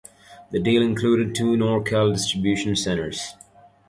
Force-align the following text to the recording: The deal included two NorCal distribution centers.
The 0.49 0.59
deal 0.59 0.81
included 0.81 1.35
two 1.35 1.55
NorCal 1.55 2.11
distribution 2.11 2.75
centers. 2.75 3.35